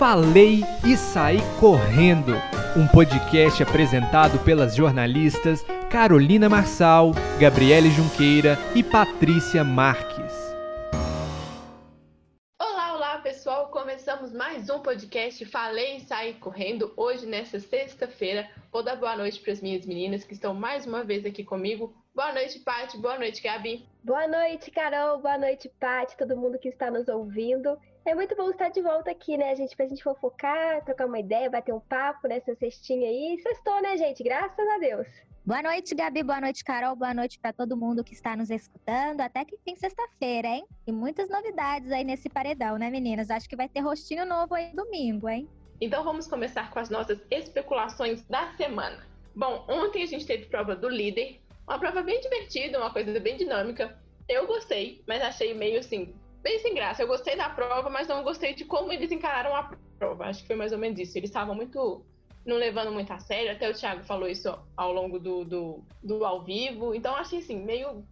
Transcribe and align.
Falei 0.00 0.64
e 0.82 0.96
Saí 0.96 1.42
Correndo, 1.58 2.34
um 2.74 2.86
podcast 2.86 3.62
apresentado 3.62 4.38
pelas 4.38 4.74
jornalistas 4.74 5.62
Carolina 5.90 6.48
Marçal, 6.48 7.12
Gabriele 7.38 7.90
Junqueira 7.90 8.58
e 8.74 8.82
Patrícia 8.82 9.62
Marques. 9.62 10.29
Podcast 15.20 15.44
Falei 15.46 15.96
e 15.96 16.00
Saí 16.00 16.34
Correndo, 16.34 16.94
hoje 16.96 17.26
nessa 17.26 17.60
sexta-feira. 17.60 18.48
Vou 18.72 18.82
dar 18.82 18.96
boa 18.96 19.14
noite 19.14 19.38
para 19.38 19.52
as 19.52 19.60
minhas 19.60 19.84
meninas 19.84 20.24
que 20.24 20.32
estão 20.32 20.54
mais 20.54 20.86
uma 20.86 21.04
vez 21.04 21.26
aqui 21.26 21.44
comigo. 21.44 21.94
Boa 22.14 22.32
noite, 22.32 22.58
Paty. 22.60 22.96
Boa 22.96 23.18
noite, 23.18 23.42
Gabi. 23.42 23.86
Boa 24.02 24.26
noite, 24.26 24.70
Carol. 24.70 25.18
Boa 25.18 25.36
noite, 25.36 25.68
Paty. 25.78 26.16
Todo 26.16 26.38
mundo 26.38 26.58
que 26.58 26.68
está 26.68 26.90
nos 26.90 27.06
ouvindo. 27.06 27.78
É 28.02 28.14
muito 28.14 28.34
bom 28.34 28.48
estar 28.48 28.70
de 28.70 28.80
volta 28.80 29.10
aqui, 29.10 29.36
né, 29.36 29.54
gente? 29.54 29.76
Pra 29.76 29.86
gente 29.86 30.02
fofocar, 30.02 30.82
trocar 30.86 31.04
uma 31.04 31.20
ideia, 31.20 31.50
bater 31.50 31.74
um 31.74 31.80
papo 31.80 32.26
nessa 32.26 32.54
cestinha 32.54 33.06
aí. 33.06 33.38
Sextou, 33.42 33.82
né, 33.82 33.98
gente? 33.98 34.22
Graças 34.22 34.66
a 34.66 34.78
Deus. 34.78 35.29
Boa 35.44 35.62
noite, 35.62 35.94
Gabi. 35.94 36.22
Boa 36.22 36.40
noite, 36.40 36.62
Carol. 36.62 36.94
Boa 36.94 37.14
noite 37.14 37.38
para 37.38 37.50
todo 37.52 37.76
mundo 37.76 38.04
que 38.04 38.12
está 38.12 38.36
nos 38.36 38.50
escutando. 38.50 39.22
Até 39.22 39.42
que 39.42 39.56
fim 39.64 39.74
sexta-feira, 39.74 40.46
hein? 40.46 40.66
E 40.86 40.92
muitas 40.92 41.30
novidades 41.30 41.90
aí 41.90 42.04
nesse 42.04 42.28
paredão, 42.28 42.76
né, 42.76 42.90
meninas? 42.90 43.30
Acho 43.30 43.48
que 43.48 43.56
vai 43.56 43.68
ter 43.68 43.80
rostinho 43.80 44.26
novo 44.26 44.54
aí 44.54 44.70
domingo, 44.74 45.28
hein? 45.28 45.48
Então 45.80 46.04
vamos 46.04 46.26
começar 46.26 46.70
com 46.70 46.78
as 46.78 46.90
nossas 46.90 47.18
especulações 47.30 48.22
da 48.26 48.52
semana. 48.54 49.06
Bom, 49.34 49.64
ontem 49.66 50.02
a 50.02 50.06
gente 50.06 50.26
teve 50.26 50.44
prova 50.44 50.76
do 50.76 50.90
líder, 50.90 51.40
uma 51.66 51.78
prova 51.78 52.02
bem 52.02 52.20
divertida, 52.20 52.78
uma 52.78 52.92
coisa 52.92 53.18
bem 53.18 53.38
dinâmica. 53.38 53.98
Eu 54.28 54.46
gostei, 54.46 55.02
mas 55.08 55.22
achei 55.22 55.54
meio 55.54 55.80
assim, 55.80 56.14
bem 56.42 56.58
sem 56.58 56.74
graça. 56.74 57.02
Eu 57.02 57.08
gostei 57.08 57.34
da 57.34 57.48
prova, 57.48 57.88
mas 57.88 58.06
não 58.06 58.22
gostei 58.22 58.54
de 58.54 58.66
como 58.66 58.92
eles 58.92 59.10
encararam 59.10 59.56
a 59.56 59.72
prova. 59.98 60.26
Acho 60.26 60.42
que 60.42 60.48
foi 60.48 60.56
mais 60.56 60.70
ou 60.70 60.78
menos 60.78 61.00
isso. 61.00 61.16
Eles 61.16 61.30
estavam 61.30 61.54
muito. 61.54 62.04
Não 62.44 62.56
levando 62.56 62.92
muito 62.92 63.12
a 63.12 63.18
sério. 63.18 63.52
Até 63.52 63.68
o 63.70 63.74
Thiago 63.74 64.04
falou 64.04 64.28
isso 64.28 64.56
ao 64.76 64.92
longo 64.92 65.18
do, 65.18 65.44
do, 65.44 65.84
do 66.02 66.24
ao 66.24 66.42
vivo. 66.42 66.94
Então 66.94 67.14
achei 67.14 67.40
assim, 67.40 67.62
meio. 67.62 68.04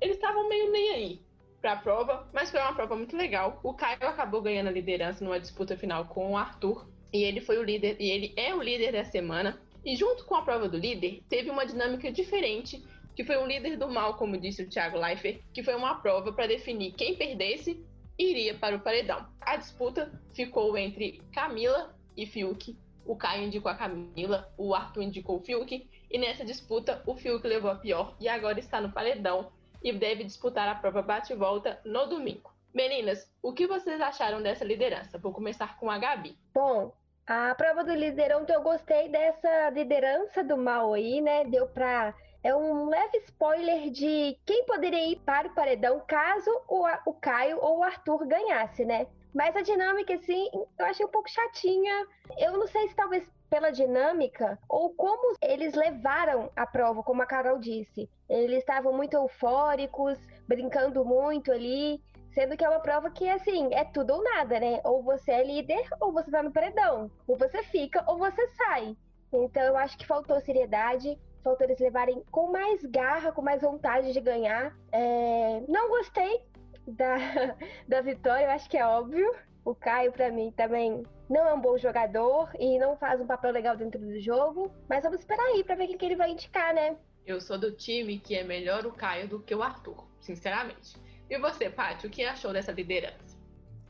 Eles 0.00 0.16
estavam 0.16 0.48
meio 0.48 0.70
nem 0.70 0.90
aí 0.90 1.20
para 1.60 1.72
a 1.72 1.76
prova, 1.76 2.28
mas 2.32 2.50
foi 2.50 2.60
uma 2.60 2.74
prova 2.74 2.94
muito 2.96 3.16
legal. 3.16 3.58
O 3.62 3.72
Caio 3.72 3.98
acabou 4.02 4.42
ganhando 4.42 4.68
a 4.68 4.72
liderança 4.72 5.24
numa 5.24 5.40
disputa 5.40 5.76
final 5.76 6.06
com 6.06 6.32
o 6.32 6.36
Arthur. 6.36 6.86
E 7.12 7.22
ele 7.22 7.40
foi 7.40 7.58
o 7.58 7.62
líder, 7.62 7.96
e 8.00 8.10
ele 8.10 8.34
é 8.36 8.54
o 8.54 8.60
líder 8.60 8.92
da 8.92 9.04
semana. 9.04 9.60
E 9.84 9.94
junto 9.94 10.24
com 10.24 10.34
a 10.34 10.42
prova 10.42 10.68
do 10.68 10.76
líder, 10.76 11.22
teve 11.28 11.48
uma 11.48 11.64
dinâmica 11.64 12.10
diferente 12.10 12.84
que 13.14 13.24
foi 13.24 13.38
um 13.38 13.46
líder 13.46 13.76
do 13.76 13.88
mal, 13.88 14.16
como 14.16 14.36
disse 14.36 14.62
o 14.62 14.68
Thiago 14.68 14.98
Leifert, 14.98 15.40
que 15.52 15.62
foi 15.62 15.74
uma 15.74 15.94
prova 16.00 16.32
para 16.32 16.48
definir 16.48 16.92
quem 16.92 17.14
perdesse 17.14 17.80
iria 18.18 18.54
para 18.54 18.76
o 18.76 18.80
paredão. 18.80 19.26
A 19.40 19.56
disputa 19.56 20.12
ficou 20.34 20.76
entre 20.76 21.20
Camila 21.32 21.94
e 22.16 22.26
Fiuk. 22.26 22.76
O 23.04 23.16
Caio 23.16 23.44
indicou 23.44 23.70
a 23.70 23.74
Camila, 23.74 24.52
o 24.56 24.74
Arthur 24.74 25.02
indicou 25.02 25.36
o 25.36 25.40
Fiuk, 25.40 25.88
e 26.10 26.18
nessa 26.18 26.44
disputa 26.44 27.02
o 27.06 27.14
Fiuk 27.14 27.46
levou 27.46 27.70
a 27.70 27.76
pior 27.76 28.16
e 28.20 28.28
agora 28.28 28.58
está 28.58 28.80
no 28.80 28.92
paredão 28.92 29.50
e 29.82 29.92
deve 29.92 30.24
disputar 30.24 30.68
a 30.68 30.74
prova 30.74 31.02
bate-volta 31.02 31.80
no 31.84 32.06
domingo. 32.06 32.52
Meninas, 32.72 33.30
o 33.42 33.52
que 33.52 33.66
vocês 33.66 34.00
acharam 34.00 34.42
dessa 34.42 34.64
liderança? 34.64 35.18
Vou 35.18 35.32
começar 35.32 35.78
com 35.78 35.90
a 35.90 35.98
Gabi. 35.98 36.36
Bom, 36.52 36.92
a 37.26 37.54
prova 37.54 37.84
do 37.84 37.94
liderão, 37.94 38.44
eu 38.48 38.62
gostei 38.62 39.08
dessa 39.08 39.70
liderança 39.70 40.42
do 40.42 40.56
mal 40.56 40.92
aí, 40.92 41.20
né? 41.20 41.44
Deu 41.44 41.66
para 41.68 42.14
é 42.42 42.54
um 42.54 42.90
leve 42.90 43.16
spoiler 43.26 43.90
de 43.90 44.38
quem 44.44 44.66
poderia 44.66 45.10
ir 45.10 45.16
para 45.24 45.48
o 45.48 45.54
paredão 45.54 46.02
caso 46.06 46.50
o, 46.68 46.84
o 47.06 47.14
Caio 47.14 47.58
ou 47.58 47.78
o 47.78 47.82
Arthur 47.82 48.26
ganhasse, 48.26 48.84
né? 48.84 49.06
Mas 49.34 49.56
a 49.56 49.62
dinâmica, 49.62 50.14
assim, 50.14 50.48
eu 50.78 50.86
achei 50.86 51.04
um 51.04 51.10
pouco 51.10 51.28
chatinha. 51.28 52.06
Eu 52.38 52.52
não 52.52 52.66
sei 52.68 52.86
se 52.88 52.94
talvez 52.94 53.28
pela 53.50 53.70
dinâmica 53.70 54.58
ou 54.68 54.94
como 54.94 55.36
eles 55.42 55.74
levaram 55.74 56.50
a 56.54 56.66
prova, 56.66 57.02
como 57.02 57.22
a 57.22 57.26
Carol 57.26 57.58
disse. 57.58 58.08
Eles 58.28 58.58
estavam 58.58 58.92
muito 58.92 59.14
eufóricos, 59.14 60.18
brincando 60.46 61.04
muito 61.04 61.50
ali. 61.50 62.00
Sendo 62.32 62.56
que 62.56 62.64
é 62.64 62.68
uma 62.68 62.80
prova 62.80 63.10
que, 63.10 63.28
assim, 63.28 63.72
é 63.72 63.84
tudo 63.84 64.14
ou 64.14 64.22
nada, 64.22 64.58
né? 64.58 64.80
Ou 64.84 65.02
você 65.02 65.30
é 65.30 65.44
líder, 65.44 65.86
ou 66.00 66.12
você 66.12 66.30
tá 66.30 66.42
no 66.42 66.52
paredão. 66.52 67.10
Ou 67.28 67.36
você 67.36 67.62
fica, 67.64 68.04
ou 68.08 68.18
você 68.18 68.46
sai. 68.48 68.96
Então 69.32 69.62
eu 69.62 69.76
acho 69.76 69.98
que 69.98 70.06
faltou 70.06 70.40
seriedade 70.40 71.18
faltou 71.44 71.66
eles 71.66 71.78
levarem 71.78 72.24
com 72.30 72.50
mais 72.50 72.82
garra, 72.86 73.30
com 73.30 73.42
mais 73.42 73.60
vontade 73.60 74.12
de 74.12 74.20
ganhar. 74.20 74.74
É... 74.90 75.62
Não 75.68 75.90
gostei 75.90 76.42
da, 76.86 77.16
da 77.88 78.00
vitória, 78.00 78.44
eu 78.44 78.50
acho 78.50 78.68
que 78.68 78.76
é 78.76 78.86
óbvio. 78.86 79.34
O 79.64 79.74
Caio, 79.74 80.12
para 80.12 80.30
mim, 80.30 80.52
também 80.52 81.02
não 81.28 81.48
é 81.48 81.54
um 81.54 81.60
bom 81.60 81.78
jogador 81.78 82.50
e 82.58 82.78
não 82.78 82.96
faz 82.96 83.20
um 83.20 83.26
papel 83.26 83.50
legal 83.50 83.76
dentro 83.76 83.98
do 83.98 84.20
jogo. 84.20 84.70
Mas 84.88 85.02
vamos 85.02 85.20
esperar 85.20 85.44
aí 85.46 85.64
para 85.64 85.74
ver 85.74 85.86
quem 85.86 85.96
que 85.96 86.04
ele 86.04 86.16
vai 86.16 86.30
indicar, 86.30 86.74
né? 86.74 86.96
Eu 87.26 87.40
sou 87.40 87.58
do 87.58 87.72
time 87.72 88.18
que 88.18 88.34
é 88.34 88.44
melhor 88.44 88.84
o 88.84 88.92
Caio 88.92 89.26
do 89.26 89.40
que 89.40 89.54
o 89.54 89.62
Arthur, 89.62 90.06
sinceramente. 90.20 90.96
E 91.30 91.38
você, 91.38 91.70
Paty, 91.70 92.06
o 92.06 92.10
que 92.10 92.22
achou 92.22 92.52
dessa 92.52 92.72
liderança? 92.72 93.38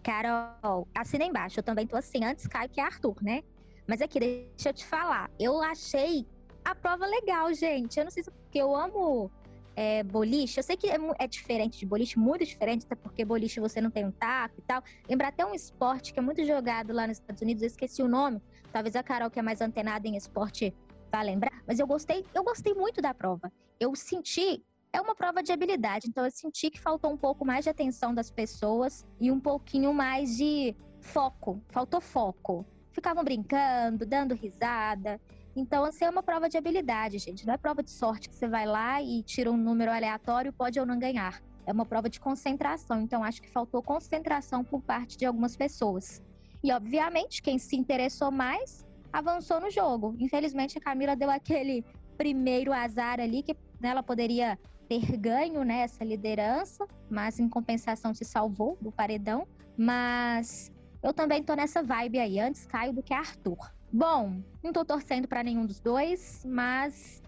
Carol, 0.04 0.86
assina 0.94 1.24
embaixo. 1.24 1.58
Eu 1.58 1.64
também 1.64 1.86
tô 1.86 1.96
assim, 1.96 2.24
antes 2.24 2.46
Caio 2.46 2.68
que 2.68 2.80
Arthur, 2.80 3.16
né? 3.20 3.42
Mas 3.88 4.00
aqui, 4.00 4.20
deixa 4.20 4.68
eu 4.68 4.72
te 4.72 4.86
falar. 4.86 5.28
Eu 5.38 5.60
achei 5.60 6.24
a 6.64 6.74
prova 6.74 7.04
legal, 7.06 7.52
gente. 7.52 7.98
Eu 7.98 8.04
não 8.04 8.10
sei 8.10 8.22
se 8.22 8.30
é 8.30 8.32
porque 8.32 8.58
eu 8.58 8.74
amo 8.74 9.30
é, 9.76 10.02
boliche. 10.02 10.58
Eu 10.58 10.62
sei 10.62 10.76
que 10.76 10.88
é, 10.88 10.96
é, 11.18 11.26
diferente 11.26 11.78
de 11.78 11.86
boliche, 11.86 12.18
muito 12.18 12.44
diferente, 12.44 12.84
até 12.84 12.94
porque 12.94 13.24
boliche 13.24 13.60
você 13.60 13.80
não 13.80 13.90
tem 13.90 14.04
um 14.04 14.10
taco 14.10 14.54
e 14.58 14.62
tal. 14.62 14.82
Lembra 15.08 15.28
até 15.28 15.44
um 15.44 15.54
esporte 15.54 16.12
que 16.12 16.18
é 16.18 16.22
muito 16.22 16.44
jogado 16.44 16.92
lá 16.92 17.06
nos 17.06 17.18
Estados 17.18 17.42
Unidos, 17.42 17.62
eu 17.62 17.66
esqueci 17.66 18.02
o 18.02 18.08
nome. 18.08 18.40
Talvez 18.72 18.96
a 18.96 19.02
Carol, 19.02 19.30
que 19.30 19.38
é 19.38 19.42
mais 19.42 19.60
antenada 19.60 20.06
em 20.06 20.16
esporte, 20.16 20.74
vá 21.10 21.22
lembrar. 21.22 21.62
Mas 21.66 21.78
eu 21.78 21.86
gostei, 21.86 22.24
eu 22.34 22.42
gostei 22.42 22.74
muito 22.74 23.00
da 23.00 23.14
prova. 23.14 23.52
Eu 23.78 23.94
senti. 23.94 24.64
É 24.92 25.00
uma 25.00 25.14
prova 25.14 25.42
de 25.42 25.50
habilidade, 25.50 26.06
então 26.08 26.24
eu 26.24 26.30
senti 26.30 26.70
que 26.70 26.80
faltou 26.80 27.12
um 27.12 27.16
pouco 27.16 27.44
mais 27.44 27.64
de 27.64 27.70
atenção 27.70 28.14
das 28.14 28.30
pessoas 28.30 29.04
e 29.20 29.28
um 29.28 29.40
pouquinho 29.40 29.92
mais 29.92 30.36
de 30.36 30.76
foco. 31.00 31.60
Faltou 31.68 32.00
foco. 32.00 32.64
Ficavam 32.92 33.24
brincando, 33.24 34.06
dando 34.06 34.36
risada. 34.36 35.20
Então, 35.56 35.84
assim, 35.84 36.04
é 36.04 36.10
uma 36.10 36.22
prova 36.22 36.48
de 36.48 36.56
habilidade, 36.56 37.18
gente. 37.18 37.46
Não 37.46 37.54
é 37.54 37.56
prova 37.56 37.82
de 37.82 37.90
sorte 37.90 38.28
que 38.28 38.34
você 38.34 38.48
vai 38.48 38.66
lá 38.66 39.00
e 39.00 39.22
tira 39.22 39.50
um 39.50 39.56
número 39.56 39.92
aleatório, 39.92 40.52
pode 40.52 40.80
ou 40.80 40.86
não 40.86 40.98
ganhar. 40.98 41.40
É 41.66 41.72
uma 41.72 41.86
prova 41.86 42.10
de 42.10 42.18
concentração. 42.18 43.00
Então, 43.00 43.22
acho 43.22 43.40
que 43.40 43.50
faltou 43.50 43.82
concentração 43.82 44.64
por 44.64 44.82
parte 44.82 45.16
de 45.16 45.24
algumas 45.24 45.56
pessoas. 45.56 46.20
E, 46.62 46.72
obviamente, 46.72 47.40
quem 47.40 47.58
se 47.58 47.76
interessou 47.76 48.30
mais 48.30 48.84
avançou 49.12 49.60
no 49.60 49.70
jogo. 49.70 50.16
Infelizmente, 50.18 50.76
a 50.76 50.80
Camila 50.80 51.14
deu 51.14 51.30
aquele 51.30 51.84
primeiro 52.16 52.72
azar 52.72 53.20
ali, 53.20 53.42
que 53.42 53.56
ela 53.80 54.02
poderia 54.02 54.58
ter 54.88 55.16
ganho 55.16 55.62
né, 55.62 55.80
essa 55.80 56.04
liderança, 56.04 56.86
mas 57.08 57.38
em 57.38 57.48
compensação 57.48 58.12
se 58.12 58.24
salvou 58.24 58.76
do 58.80 58.90
paredão. 58.90 59.46
Mas 59.76 60.72
eu 61.02 61.14
também 61.14 61.42
tô 61.42 61.54
nessa 61.54 61.82
vibe 61.82 62.18
aí, 62.18 62.40
antes 62.40 62.66
Caio 62.66 62.92
do 62.92 63.02
que 63.02 63.14
Arthur. 63.14 63.58
Bom, 63.96 64.42
não 64.60 64.72
tô 64.72 64.84
torcendo 64.84 65.28
para 65.28 65.44
nenhum 65.44 65.64
dos 65.64 65.78
dois, 65.78 66.44
mas 66.44 67.22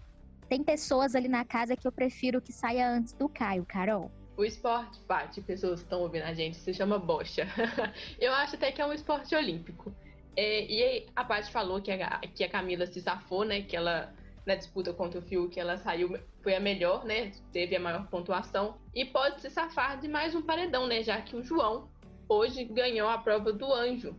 tem 0.49 0.61
pessoas 0.61 1.15
ali 1.15 1.29
na 1.29 1.45
casa 1.45 1.77
que 1.77 1.87
eu 1.87 1.91
prefiro 1.93 2.41
que 2.41 2.51
saia 2.51 2.89
antes 2.89 3.13
do 3.13 3.29
Caio, 3.29 3.65
Carol. 3.65 4.11
O 4.35 4.43
esporte, 4.43 4.99
Paty, 5.07 5.39
pessoas 5.39 5.79
que 5.79 5.85
estão 5.85 6.01
ouvindo 6.01 6.23
a 6.23 6.33
gente, 6.33 6.57
se 6.57 6.73
chama 6.73 6.99
bocha. 6.99 7.47
eu 8.19 8.33
acho 8.33 8.55
até 8.55 8.69
que 8.69 8.81
é 8.81 8.85
um 8.85 8.91
esporte 8.91 9.33
olímpico. 9.33 9.95
É, 10.35 10.65
e 10.65 11.07
a 11.15 11.23
Paty 11.23 11.49
falou 11.53 11.81
que 11.81 11.89
a, 11.89 12.19
que 12.19 12.43
a 12.43 12.49
Camila 12.49 12.85
se 12.85 12.99
safou, 12.99 13.45
né? 13.45 13.61
Que 13.61 13.77
ela, 13.77 14.13
na 14.45 14.55
disputa 14.55 14.91
contra 14.91 15.21
o 15.21 15.23
Fiuk, 15.23 15.57
ela 15.57 15.77
saiu, 15.77 16.19
foi 16.43 16.53
a 16.53 16.59
melhor, 16.59 17.05
né? 17.05 17.31
Teve 17.53 17.77
a 17.77 17.79
maior 17.79 18.09
pontuação. 18.09 18.77
E 18.93 19.05
pode 19.05 19.39
se 19.39 19.49
safar 19.49 20.01
de 20.01 20.09
mais 20.09 20.35
um 20.35 20.41
paredão, 20.41 20.85
né? 20.85 21.01
Já 21.01 21.21
que 21.21 21.33
o 21.33 21.41
João 21.41 21.87
hoje 22.27 22.65
ganhou 22.65 23.07
a 23.07 23.17
prova 23.19 23.53
do 23.53 23.73
anjo. 23.73 24.13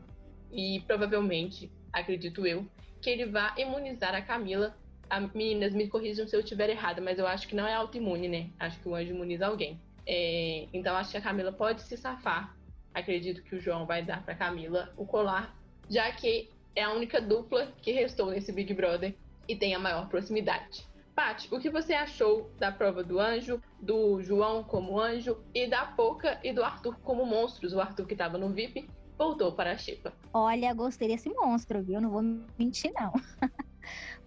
E 0.50 0.82
provavelmente 0.87 1.70
acredito 1.98 2.46
eu, 2.46 2.66
que 3.00 3.10
ele 3.10 3.26
vá 3.26 3.54
imunizar 3.56 4.14
a 4.14 4.22
Camila. 4.22 4.76
A, 5.08 5.20
meninas, 5.20 5.72
me 5.72 5.88
corrijam 5.88 6.26
se 6.26 6.36
eu 6.36 6.40
estiver 6.40 6.68
errada, 6.68 7.00
mas 7.00 7.18
eu 7.18 7.26
acho 7.26 7.48
que 7.48 7.56
não 7.56 7.66
é 7.66 7.74
autoimune, 7.74 8.28
né? 8.28 8.50
Acho 8.58 8.78
que 8.80 8.88
o 8.88 8.94
anjo 8.94 9.14
imuniza 9.14 9.46
alguém. 9.46 9.80
É, 10.06 10.66
então 10.72 10.96
acho 10.96 11.10
que 11.10 11.16
a 11.16 11.20
Camila 11.20 11.52
pode 11.52 11.82
se 11.82 11.96
safar. 11.96 12.54
Acredito 12.92 13.42
que 13.42 13.56
o 13.56 13.60
João 13.60 13.86
vai 13.86 14.02
dar 14.02 14.22
para 14.22 14.34
Camila 14.34 14.92
o 14.96 15.06
colar, 15.06 15.56
já 15.88 16.10
que 16.12 16.50
é 16.74 16.82
a 16.82 16.92
única 16.92 17.20
dupla 17.20 17.72
que 17.80 17.92
restou 17.92 18.30
nesse 18.30 18.52
Big 18.52 18.72
Brother 18.74 19.14
e 19.46 19.56
tem 19.56 19.74
a 19.74 19.78
maior 19.78 20.08
proximidade. 20.08 20.86
Paty, 21.14 21.48
o 21.52 21.58
que 21.58 21.68
você 21.68 21.94
achou 21.94 22.50
da 22.58 22.70
prova 22.70 23.02
do 23.02 23.18
anjo, 23.18 23.60
do 23.80 24.22
João 24.22 24.62
como 24.62 25.00
anjo 25.00 25.42
e 25.52 25.66
da 25.66 25.84
Poca 25.84 26.38
e 26.44 26.52
do 26.52 26.62
Arthur 26.62 26.96
como 27.00 27.26
monstros? 27.26 27.72
O 27.72 27.80
Arthur 27.80 28.06
que 28.06 28.14
estava 28.14 28.38
no 28.38 28.50
VIP 28.50 28.88
voltou 29.19 29.53
para 29.53 29.73
a 29.73 29.76
Xepa. 29.76 30.12
Olha, 30.32 30.73
gostei 30.73 31.09
desse 31.09 31.29
monstro, 31.29 31.82
viu? 31.82 32.00
Não 32.00 32.09
vou 32.09 32.23
mentir, 32.56 32.93
não. 32.99 33.12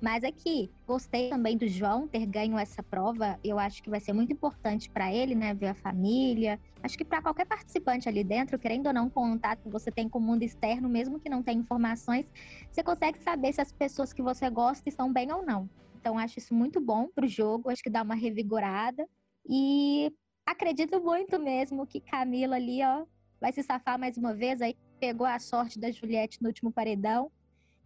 Mas 0.01 0.23
aqui, 0.23 0.71
gostei 0.87 1.29
também 1.29 1.55
do 1.55 1.67
João 1.67 2.07
ter 2.07 2.25
ganho 2.25 2.57
essa 2.57 2.83
prova. 2.83 3.39
Eu 3.43 3.57
acho 3.57 3.81
que 3.81 3.89
vai 3.89 3.99
ser 3.99 4.13
muito 4.13 4.33
importante 4.33 4.89
para 4.89 5.13
ele, 5.13 5.35
né? 5.35 5.53
Ver 5.53 5.67
a 5.67 5.73
família. 5.75 6.59
Acho 6.83 6.97
que 6.97 7.05
para 7.05 7.21
qualquer 7.21 7.45
participante 7.45 8.09
ali 8.09 8.23
dentro, 8.23 8.59
querendo 8.59 8.87
ou 8.87 8.93
não, 8.93 9.09
contato 9.09 9.61
que 9.61 9.69
você 9.69 9.91
tem 9.91 10.09
com 10.09 10.19
o 10.19 10.21
mundo 10.21 10.43
externo, 10.43 10.89
mesmo 10.89 11.19
que 11.19 11.29
não 11.29 11.43
tenha 11.43 11.59
informações, 11.59 12.25
você 12.71 12.83
consegue 12.83 13.19
saber 13.19 13.53
se 13.53 13.61
as 13.61 13.71
pessoas 13.71 14.11
que 14.11 14.21
você 14.21 14.49
gosta 14.49 14.89
estão 14.89 15.13
bem 15.13 15.31
ou 15.31 15.45
não. 15.45 15.69
Então, 15.99 16.17
acho 16.17 16.39
isso 16.39 16.53
muito 16.53 16.81
bom 16.81 17.07
pro 17.07 17.27
jogo. 17.27 17.69
Acho 17.69 17.83
que 17.83 17.89
dá 17.89 18.01
uma 18.01 18.15
revigorada. 18.15 19.07
E 19.47 20.11
acredito 20.45 20.99
muito 20.99 21.39
mesmo 21.39 21.85
que 21.85 22.01
Camila 22.01 22.55
ali, 22.55 22.83
ó, 22.83 23.05
vai 23.41 23.51
se 23.51 23.63
safar 23.63 23.99
mais 23.99 24.15
uma 24.15 24.33
vez. 24.35 24.61
Aí 24.61 24.77
pegou 24.99 25.25
a 25.25 25.39
sorte 25.39 25.79
da 25.79 25.91
Juliette 25.91 26.41
no 26.41 26.47
último 26.47 26.71
paredão. 26.71 27.31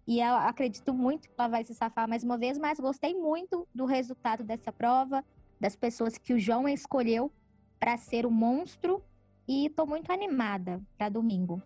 E 0.06 0.20
eu 0.20 0.36
acredito 0.36 0.94
muito 0.94 1.28
que 1.28 1.34
ela 1.36 1.48
vai 1.48 1.64
se 1.64 1.74
safar 1.74 2.08
mais 2.08 2.24
uma 2.24 2.38
vez, 2.38 2.60
mas 2.60 2.80
gostei 2.80 3.16
muito 3.16 3.68
do 3.74 3.86
resultado 3.86 4.44
dessa 4.44 4.72
prova, 4.72 5.24
das 5.60 5.76
pessoas 5.76 6.18
que 6.18 6.34
o 6.34 6.40
João 6.40 6.68
escolheu 6.68 7.32
para 7.80 7.98
ser 7.98 8.26
o 8.26 8.32
monstro. 8.32 9.02
E 9.48 9.70
tô 9.70 9.86
muito 9.86 10.12
animada 10.12 10.82
para 10.98 11.08
domingo. 11.08 11.62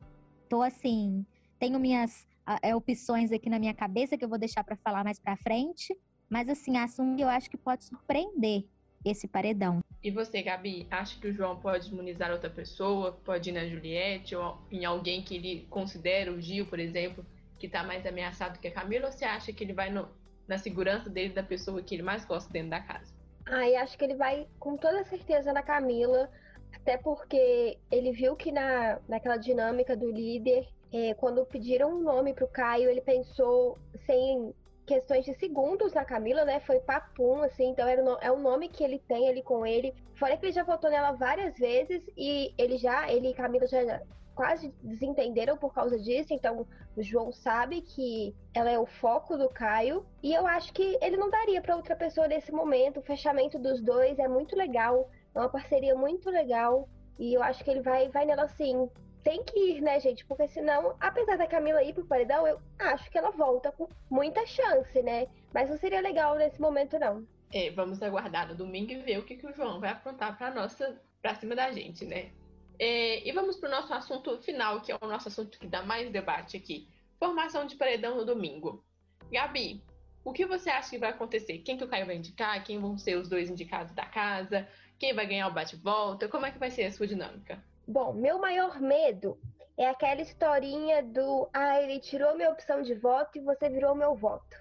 Tô 0.47 0.61
assim, 0.61 1.25
tenho 1.57 1.79
minhas 1.79 2.27
é, 2.61 2.75
opções 2.75 3.31
aqui 3.31 3.49
na 3.49 3.57
minha 3.57 3.73
cabeça 3.73 4.17
que 4.17 4.23
eu 4.23 4.29
vou 4.29 4.37
deixar 4.37 4.63
para 4.63 4.75
falar 4.77 5.03
mais 5.03 5.19
para 5.19 5.35
frente. 5.37 5.97
Mas 6.29 6.47
assim, 6.47 6.77
assunto 6.77 7.17
que 7.17 7.23
eu 7.23 7.29
acho 7.29 7.49
que 7.49 7.57
pode 7.57 7.85
surpreender 7.85 8.65
esse 9.03 9.27
paredão. 9.27 9.81
E 10.03 10.11
você, 10.11 10.41
Gabi, 10.41 10.87
acha 10.89 11.19
que 11.19 11.27
o 11.27 11.33
João 11.33 11.57
pode 11.59 11.89
imunizar 11.89 12.31
outra 12.31 12.49
pessoa? 12.49 13.19
Pode 13.23 13.49
ir 13.49 13.53
na 13.53 13.67
Juliette 13.67 14.35
ou 14.35 14.57
em 14.71 14.85
alguém 14.85 15.21
que 15.21 15.35
ele 15.35 15.67
considera, 15.69 16.31
o 16.31 16.41
Gil, 16.41 16.65
por 16.65 16.79
exemplo, 16.79 17.25
que 17.57 17.65
está 17.65 17.83
mais 17.83 18.05
ameaçado 18.05 18.59
que 18.59 18.67
a 18.67 18.71
Camila? 18.71 19.07
Ou 19.07 19.11
você 19.11 19.25
acha 19.25 19.51
que 19.51 19.63
ele 19.63 19.73
vai 19.73 19.89
no, 19.89 20.07
na 20.47 20.57
segurança 20.57 21.09
dele, 21.09 21.33
da 21.33 21.43
pessoa 21.43 21.81
que 21.81 21.95
ele 21.95 22.03
mais 22.03 22.25
gosta 22.25 22.51
dentro 22.51 22.69
da 22.69 22.79
casa? 22.79 23.13
Ah, 23.45 23.67
e 23.67 23.75
acho 23.75 23.97
que 23.97 24.03
ele 24.03 24.15
vai 24.15 24.47
com 24.59 24.77
toda 24.77 25.03
certeza 25.05 25.51
na 25.51 25.63
Camila, 25.63 26.29
até 26.73 26.97
porque 26.97 27.77
ele 27.91 28.11
viu 28.11 28.35
que 28.35 28.51
na, 28.51 28.99
naquela 29.07 29.37
dinâmica 29.37 29.97
do 29.97 30.09
líder, 30.09 30.67
é, 30.93 31.13
quando 31.15 31.45
pediram 31.45 31.95
um 31.95 32.01
nome 32.01 32.33
para 32.33 32.45
o 32.45 32.49
Caio, 32.49 32.89
ele 32.89 33.01
pensou 33.01 33.77
sem 34.05 34.53
questões 34.89 35.23
de 35.23 35.35
segundos 35.35 35.93
na 35.93 36.03
Camila, 36.03 36.43
né? 36.43 36.59
Foi 36.61 36.79
papum, 36.79 37.43
assim, 37.43 37.69
então 37.69 37.87
era 37.87 38.01
é 38.21 38.31
o 38.31 38.39
nome 38.39 38.67
que 38.67 38.83
ele 38.83 38.97
tem 39.07 39.29
ali 39.29 39.43
com 39.43 39.63
ele. 39.63 39.93
Fora 40.15 40.35
que 40.35 40.47
ele 40.47 40.51
já 40.51 40.63
votou 40.63 40.89
nela 40.89 41.11
várias 41.11 41.55
vezes 41.59 42.01
e 42.17 42.51
ele 42.57 42.75
já, 42.75 43.07
ele 43.11 43.29
e 43.29 43.33
Camila 43.35 43.67
já 43.67 44.01
quase 44.33 44.73
desentenderam 44.81 45.57
por 45.57 45.71
causa 45.73 45.99
disso, 45.99 46.33
então 46.33 46.65
o 46.97 47.03
João 47.03 47.31
sabe 47.31 47.81
que 47.81 48.33
ela 48.51 48.71
é 48.71 48.79
o 48.79 48.85
foco 48.87 49.37
do 49.37 49.47
Caio 49.49 50.03
e 50.23 50.33
eu 50.33 50.47
acho 50.47 50.73
que 50.73 50.97
ele 51.01 51.17
não 51.17 51.29
daria 51.29 51.61
para 51.61 51.75
outra 51.75 51.95
pessoa 51.95 52.27
nesse 52.27 52.51
momento. 52.51 52.99
O 52.99 53.03
fechamento 53.03 53.59
dos 53.59 53.81
dois 53.83 54.17
é 54.17 54.27
muito 54.27 54.55
legal, 54.55 55.07
é 55.35 55.39
uma 55.39 55.49
parceria 55.49 55.93
muito 55.93 56.31
legal 56.31 56.89
e 57.19 57.31
eu 57.33 57.43
acho 57.43 57.63
que 57.63 57.69
ele 57.69 57.81
vai 57.81 58.09
vai 58.09 58.25
nela 58.25 58.47
sim 58.47 58.89
tem 59.23 59.43
que 59.43 59.59
ir, 59.59 59.81
né, 59.81 59.99
gente? 59.99 60.25
Porque 60.25 60.47
senão, 60.47 60.95
apesar 60.99 61.37
da 61.37 61.47
Camila 61.47 61.83
ir 61.83 61.93
pro 61.93 62.05
paredão, 62.05 62.47
eu 62.47 62.59
acho 62.79 63.09
que 63.09 63.17
ela 63.17 63.31
volta 63.31 63.71
com 63.71 63.87
muita 64.09 64.45
chance, 64.45 65.01
né? 65.01 65.27
Mas 65.53 65.69
não 65.69 65.77
seria 65.77 66.01
legal 66.01 66.35
nesse 66.35 66.59
momento, 66.59 66.97
não. 66.97 67.27
É, 67.51 67.71
vamos 67.71 68.01
aguardar 68.01 68.47
no 68.47 68.55
domingo 68.55 68.91
e 68.91 68.99
ver 68.99 69.19
o 69.19 69.25
que, 69.25 69.35
que 69.35 69.47
o 69.47 69.53
João 69.53 69.79
vai 69.79 69.91
aprontar 69.91 70.37
pra 70.37 70.51
nossa, 70.51 71.01
pra 71.21 71.35
cima 71.35 71.55
da 71.55 71.71
gente, 71.71 72.05
né? 72.05 72.31
É, 72.77 73.27
e 73.27 73.31
vamos 73.31 73.57
pro 73.57 73.69
nosso 73.69 73.93
assunto 73.93 74.41
final, 74.41 74.81
que 74.81 74.91
é 74.91 74.97
o 75.01 75.07
nosso 75.07 75.27
assunto 75.27 75.59
que 75.59 75.67
dá 75.67 75.83
mais 75.83 76.09
debate 76.11 76.55
aqui. 76.55 76.87
Formação 77.17 77.65
de 77.65 77.75
paredão 77.75 78.15
no 78.15 78.25
domingo. 78.25 78.83
Gabi, 79.31 79.83
o 80.23 80.31
que 80.31 80.45
você 80.45 80.69
acha 80.69 80.91
que 80.91 80.97
vai 80.97 81.09
acontecer? 81.09 81.57
Quem 81.59 81.77
que 81.77 81.83
o 81.83 81.87
Caio 81.87 82.05
vai 82.05 82.15
indicar? 82.15 82.63
Quem 82.63 82.79
vão 82.79 82.97
ser 82.97 83.15
os 83.15 83.27
dois 83.27 83.49
indicados 83.49 83.93
da 83.93 84.05
casa? 84.05 84.67
Quem 84.97 85.13
vai 85.13 85.25
ganhar 85.25 85.47
o 85.47 85.53
bate-volta? 85.53 86.27
Como 86.29 86.45
é 86.45 86.51
que 86.51 86.59
vai 86.59 86.71
ser 86.71 86.85
a 86.85 86.91
sua 86.91 87.07
dinâmica? 87.07 87.61
Bom, 87.91 88.13
meu 88.13 88.37
maior 88.37 88.79
medo 88.79 89.35
é 89.75 89.87
aquela 89.87 90.21
historinha 90.21 91.01
do 91.01 91.49
ah, 91.51 91.81
ele 91.81 91.99
tirou 91.99 92.35
minha 92.35 92.51
opção 92.51 92.83
de 92.83 92.93
voto 92.93 93.39
e 93.39 93.41
você 93.41 93.67
virou 93.67 93.95
meu 93.95 94.13
voto. 94.13 94.55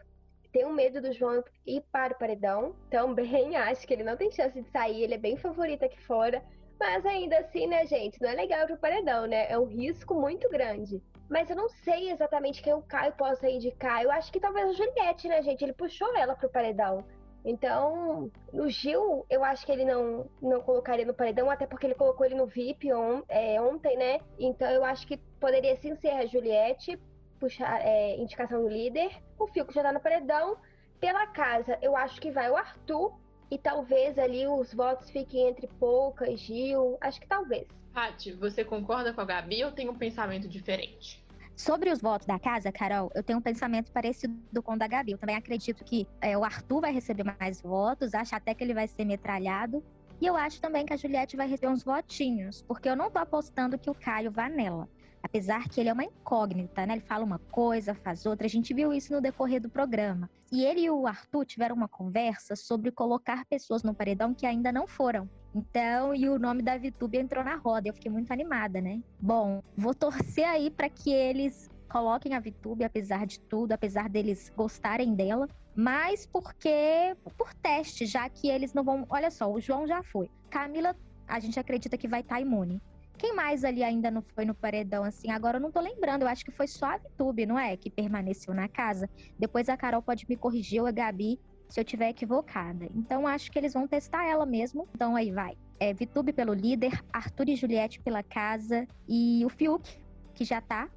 Tenho 0.50 0.72
medo 0.72 1.02
do 1.02 1.12
João 1.12 1.44
ir 1.66 1.82
para 1.92 2.14
o 2.14 2.18
paredão. 2.18 2.74
Também 2.90 3.54
acho 3.68 3.86
que 3.86 3.92
ele 3.92 4.02
não 4.02 4.16
tem 4.16 4.30
chance 4.30 4.58
de 4.58 4.70
sair, 4.70 5.02
ele 5.02 5.12
é 5.12 5.18
bem 5.18 5.36
favorito 5.36 5.84
aqui 5.84 6.00
fora. 6.04 6.42
Mas 6.80 7.04
ainda 7.04 7.36
assim, 7.40 7.66
né, 7.66 7.84
gente, 7.84 8.18
não 8.18 8.30
é 8.30 8.34
legal 8.34 8.66
pro 8.66 8.78
paredão, 8.78 9.26
né? 9.26 9.46
É 9.50 9.58
um 9.58 9.66
risco 9.66 10.14
muito 10.14 10.48
grande. 10.48 11.02
Mas 11.28 11.50
eu 11.50 11.56
não 11.56 11.68
sei 11.68 12.10
exatamente 12.10 12.62
quem 12.62 12.72
o 12.72 12.80
Caio 12.80 13.12
possa 13.12 13.46
indicar. 13.46 14.02
Eu 14.02 14.10
acho 14.10 14.32
que 14.32 14.40
talvez 14.40 14.70
a 14.70 14.72
Juliette, 14.72 15.28
né, 15.28 15.42
gente? 15.42 15.62
Ele 15.62 15.74
puxou 15.74 16.16
ela 16.16 16.34
pro 16.34 16.48
paredão. 16.48 17.04
Então, 17.48 18.30
o 18.52 18.68
Gil, 18.68 19.24
eu 19.30 19.42
acho 19.42 19.64
que 19.64 19.72
ele 19.72 19.82
não, 19.82 20.28
não 20.40 20.60
colocaria 20.60 21.06
no 21.06 21.14
paredão, 21.14 21.50
até 21.50 21.66
porque 21.66 21.86
ele 21.86 21.94
colocou 21.94 22.26
ele 22.26 22.34
no 22.34 22.46
VIP 22.46 22.92
on, 22.92 23.22
é, 23.26 23.58
ontem, 23.58 23.96
né? 23.96 24.20
Então, 24.38 24.68
eu 24.68 24.84
acho 24.84 25.06
que 25.06 25.16
poderia 25.40 25.74
sim 25.76 25.96
ser 25.96 26.10
a 26.10 26.26
Juliette, 26.26 27.00
puxar 27.40 27.80
é, 27.80 28.18
indicação 28.18 28.60
do 28.60 28.68
líder. 28.68 29.10
O 29.38 29.46
Fico 29.46 29.72
já 29.72 29.82
tá 29.82 29.90
no 29.94 29.98
paredão. 29.98 30.58
Pela 31.00 31.26
casa, 31.28 31.78
eu 31.80 31.96
acho 31.96 32.20
que 32.20 32.30
vai 32.30 32.50
o 32.50 32.56
Arthur. 32.56 33.18
E 33.50 33.56
talvez 33.56 34.18
ali 34.18 34.46
os 34.46 34.74
votos 34.74 35.08
fiquem 35.08 35.48
entre 35.48 35.66
Pouca 35.80 36.30
e 36.30 36.36
Gil. 36.36 36.98
Acho 37.00 37.18
que 37.18 37.26
talvez. 37.26 37.66
Paty, 37.94 38.32
você 38.32 38.62
concorda 38.62 39.14
com 39.14 39.22
a 39.22 39.24
Gabi 39.24 39.64
ou 39.64 39.72
tem 39.72 39.88
um 39.88 39.96
pensamento 39.96 40.46
diferente? 40.46 41.24
Sobre 41.58 41.90
os 41.90 42.00
votos 42.00 42.24
da 42.24 42.38
casa, 42.38 42.70
Carol, 42.70 43.10
eu 43.16 43.22
tenho 43.22 43.40
um 43.40 43.42
pensamento 43.42 43.90
parecido 43.90 44.62
com 44.62 44.74
o 44.74 44.78
da 44.78 44.86
Gabi. 44.86 45.10
Eu 45.10 45.18
também 45.18 45.34
acredito 45.34 45.82
que 45.82 46.06
é, 46.20 46.38
o 46.38 46.44
Arthur 46.44 46.82
vai 46.82 46.92
receber 46.92 47.24
mais 47.24 47.60
votos, 47.60 48.14
acho 48.14 48.36
até 48.36 48.54
que 48.54 48.62
ele 48.62 48.72
vai 48.72 48.86
ser 48.86 49.04
metralhado. 49.04 49.82
E 50.20 50.26
eu 50.26 50.36
acho 50.36 50.60
também 50.60 50.86
que 50.86 50.92
a 50.92 50.96
Juliette 50.96 51.36
vai 51.36 51.48
receber 51.48 51.72
uns 51.72 51.82
votinhos, 51.82 52.62
porque 52.62 52.88
eu 52.88 52.94
não 52.94 53.10
tô 53.10 53.18
apostando 53.18 53.76
que 53.76 53.90
o 53.90 53.94
Caio 53.94 54.30
vá 54.30 54.48
nela. 54.48 54.88
Apesar 55.28 55.68
que 55.68 55.78
ele 55.78 55.90
é 55.90 55.92
uma 55.92 56.04
incógnita, 56.04 56.86
né? 56.86 56.94
Ele 56.94 57.02
fala 57.02 57.24
uma 57.24 57.38
coisa, 57.38 57.94
faz 57.94 58.24
outra. 58.24 58.46
A 58.46 58.50
gente 58.50 58.72
viu 58.72 58.92
isso 58.92 59.12
no 59.12 59.20
decorrer 59.20 59.60
do 59.60 59.68
programa. 59.68 60.30
E 60.50 60.64
ele 60.64 60.80
e 60.80 60.90
o 60.90 61.06
Arthur 61.06 61.44
tiveram 61.44 61.76
uma 61.76 61.88
conversa 61.88 62.56
sobre 62.56 62.90
colocar 62.90 63.44
pessoas 63.44 63.82
no 63.82 63.94
paredão 63.94 64.32
que 64.32 64.46
ainda 64.46 64.72
não 64.72 64.86
foram. 64.86 65.28
Então, 65.54 66.14
e 66.14 66.28
o 66.28 66.38
nome 66.38 66.62
da 66.62 66.78
VTube 66.78 67.18
entrou 67.18 67.44
na 67.44 67.56
roda. 67.56 67.88
Eu 67.88 67.94
fiquei 67.94 68.10
muito 68.10 68.32
animada, 68.32 68.80
né? 68.80 69.02
Bom, 69.20 69.62
vou 69.76 69.94
torcer 69.94 70.46
aí 70.46 70.70
para 70.70 70.88
que 70.88 71.12
eles 71.12 71.68
coloquem 71.88 72.34
a 72.34 72.40
VTube, 72.40 72.84
apesar 72.84 73.26
de 73.26 73.40
tudo, 73.40 73.72
apesar 73.72 74.08
deles 74.08 74.52
gostarem 74.56 75.14
dela, 75.14 75.48
mas 75.74 76.26
porque 76.26 77.16
por 77.36 77.54
teste, 77.54 78.06
já 78.06 78.28
que 78.28 78.48
eles 78.48 78.72
não 78.72 78.84
vão. 78.84 79.06
Olha 79.08 79.30
só, 79.30 79.50
o 79.50 79.60
João 79.60 79.86
já 79.86 80.02
foi. 80.02 80.30
Camila, 80.50 80.94
a 81.26 81.40
gente 81.40 81.58
acredita 81.58 81.96
que 81.98 82.08
vai 82.08 82.20
estar 82.20 82.36
tá 82.36 82.40
imune. 82.40 82.80
Quem 83.18 83.34
mais 83.34 83.64
ali 83.64 83.82
ainda 83.82 84.10
não 84.10 84.22
foi 84.22 84.44
no 84.44 84.54
paredão 84.54 85.02
assim? 85.02 85.30
Agora 85.30 85.56
eu 85.56 85.60
não 85.60 85.72
tô 85.72 85.80
lembrando, 85.80 86.22
eu 86.22 86.28
acho 86.28 86.44
que 86.44 86.52
foi 86.52 86.68
só 86.68 86.86
a 86.86 86.98
VTube, 86.98 87.46
não 87.46 87.58
é? 87.58 87.76
Que 87.76 87.90
permaneceu 87.90 88.54
na 88.54 88.68
casa. 88.68 89.10
Depois 89.36 89.68
a 89.68 89.76
Carol 89.76 90.00
pode 90.00 90.24
me 90.28 90.36
corrigir, 90.36 90.80
ou 90.80 90.86
a 90.86 90.92
Gabi, 90.92 91.40
se 91.68 91.80
eu 91.80 91.84
tiver 91.84 92.10
equivocada. 92.10 92.88
Então 92.94 93.26
acho 93.26 93.50
que 93.50 93.58
eles 93.58 93.74
vão 93.74 93.88
testar 93.88 94.24
ela 94.24 94.46
mesmo. 94.46 94.88
Então 94.94 95.16
aí 95.16 95.32
vai. 95.32 95.56
É 95.80 95.92
Vitube 95.92 96.32
pelo 96.32 96.54
líder, 96.54 97.02
Arthur 97.12 97.48
e 97.48 97.56
Juliette 97.56 98.00
pela 98.00 98.22
casa 98.22 98.86
e 99.08 99.44
o 99.44 99.48
Fiuk, 99.48 100.00
que 100.34 100.44
já 100.44 100.60
tá, 100.60 100.88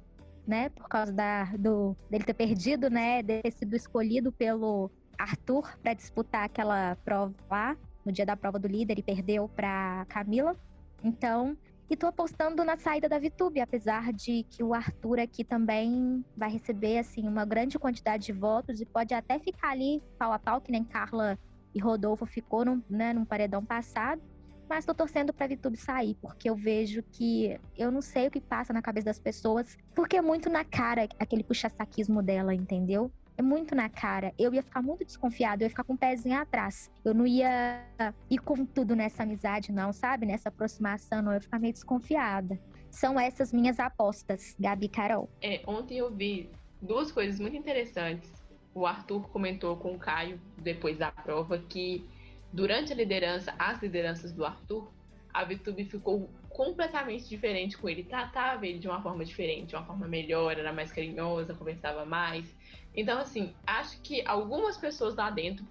né, 0.46 0.68
por 0.70 0.88
causa 0.88 1.12
da, 1.12 1.44
do, 1.56 1.96
dele 2.10 2.24
ter 2.24 2.34
perdido, 2.34 2.88
né, 2.88 3.22
de 3.22 3.42
ter 3.42 3.52
sido 3.52 3.74
escolhido 3.74 4.32
pelo 4.32 4.90
Arthur 5.18 5.76
para 5.82 5.94
disputar 5.94 6.44
aquela 6.44 6.96
prova 7.04 7.34
lá, 7.50 7.76
no 8.04 8.10
dia 8.10 8.26
da 8.26 8.36
prova 8.36 8.58
do 8.58 8.66
líder 8.66 8.98
e 8.98 9.02
perdeu 9.02 9.48
para 9.48 10.04
Camila. 10.08 10.56
Então, 11.04 11.56
e 11.90 11.96
tô 11.96 12.06
apostando 12.06 12.64
na 12.64 12.76
saída 12.76 13.08
da 13.08 13.18
Vitube, 13.18 13.60
apesar 13.60 14.12
de 14.12 14.44
que 14.44 14.62
o 14.62 14.72
Arthur 14.72 15.20
aqui 15.20 15.44
também 15.44 16.24
vai 16.36 16.50
receber 16.50 16.98
assim 16.98 17.28
uma 17.28 17.44
grande 17.44 17.78
quantidade 17.78 18.24
de 18.26 18.32
votos 18.32 18.80
e 18.80 18.86
pode 18.86 19.12
até 19.12 19.38
ficar 19.38 19.70
ali 19.70 20.02
pau 20.18 20.32
a 20.32 20.38
pau, 20.38 20.60
que 20.60 20.72
nem 20.72 20.84
Carla 20.84 21.38
e 21.74 21.80
Rodolfo 21.80 22.26
ficou 22.26 22.64
num, 22.64 22.82
né, 22.88 23.12
num 23.12 23.24
paredão 23.24 23.64
passado. 23.64 24.22
Mas 24.68 24.86
tô 24.86 24.94
torcendo 24.94 25.34
pra 25.34 25.46
Vitube 25.46 25.76
sair, 25.76 26.16
porque 26.22 26.48
eu 26.48 26.56
vejo 26.56 27.02
que 27.02 27.58
eu 27.76 27.90
não 27.90 28.00
sei 28.00 28.28
o 28.28 28.30
que 28.30 28.40
passa 28.40 28.72
na 28.72 28.80
cabeça 28.80 29.06
das 29.06 29.18
pessoas, 29.18 29.76
porque 29.94 30.16
é 30.16 30.22
muito 30.22 30.48
na 30.48 30.64
cara 30.64 31.06
aquele 31.18 31.44
puxa-saquismo 31.44 32.22
dela, 32.22 32.54
entendeu? 32.54 33.12
Muito 33.42 33.74
na 33.74 33.88
cara. 33.88 34.32
Eu 34.38 34.54
ia 34.54 34.62
ficar 34.62 34.80
muito 34.80 35.04
desconfiada, 35.04 35.62
eu 35.62 35.66
ia 35.66 35.70
ficar 35.70 35.84
com 35.84 35.94
o 35.94 35.98
pezinho 35.98 36.38
atrás. 36.38 36.90
Eu 37.04 37.12
não 37.14 37.26
ia 37.26 37.84
ir 38.30 38.38
com 38.38 38.64
tudo 38.64 38.94
nessa 38.94 39.22
amizade, 39.22 39.72
não, 39.72 39.92
sabe? 39.92 40.26
Nessa 40.26 40.48
aproximação, 40.48 41.20
não. 41.20 41.32
Eu 41.32 41.36
ia 41.36 41.40
ficar 41.40 41.58
meio 41.58 41.72
desconfiada. 41.72 42.58
São 42.90 43.18
essas 43.18 43.52
minhas 43.52 43.80
apostas, 43.80 44.54
Gabi 44.58 44.88
Carol. 44.88 45.28
É, 45.40 45.62
ontem 45.66 45.98
eu 45.98 46.10
vi 46.10 46.50
duas 46.80 47.10
coisas 47.10 47.40
muito 47.40 47.56
interessantes. 47.56 48.30
O 48.74 48.86
Arthur 48.86 49.28
comentou 49.28 49.76
com 49.76 49.94
o 49.94 49.98
Caio, 49.98 50.40
depois 50.58 50.98
da 50.98 51.10
prova, 51.10 51.58
que 51.58 52.08
durante 52.52 52.92
a 52.92 52.96
liderança, 52.96 53.54
as 53.58 53.80
lideranças 53.82 54.32
do 54.32 54.44
Arthur, 54.44 54.90
a 55.32 55.44
VTube 55.44 55.84
ficou 55.84 56.30
completamente 56.48 57.28
diferente 57.28 57.78
com 57.78 57.88
ele, 57.88 58.04
tratava 58.04 58.66
ele 58.66 58.78
de 58.78 58.86
uma 58.86 59.00
forma 59.02 59.24
diferente, 59.24 59.68
de 59.68 59.74
uma 59.74 59.84
forma 59.84 60.06
melhor, 60.06 60.58
era 60.58 60.72
mais 60.72 60.92
carinhosa, 60.92 61.54
conversava 61.54 62.04
mais. 62.04 62.54
Então, 62.94 63.18
assim, 63.18 63.54
acho 63.66 64.00
que 64.02 64.22
algumas 64.26 64.76
pessoas 64.76 65.14
lá 65.14 65.30
dentro 65.30 65.66